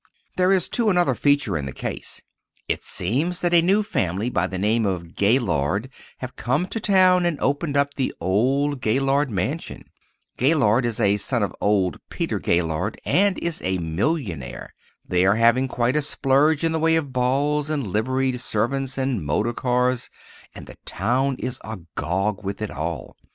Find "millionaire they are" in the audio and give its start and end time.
13.77-15.35